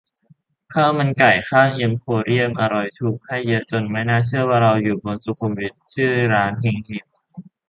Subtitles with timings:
[0.73, 7.05] ข้าวมันไก่ข้างเอ็มโพเรียม อร่อย ถูก ให้เยอะ จนไม่น่าเชื่อว่าเราอยู่บนสุขุมวิท ชื่อร้าน 'เฮง เฮง'